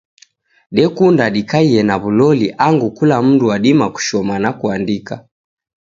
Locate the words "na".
1.89-1.95, 4.43-4.49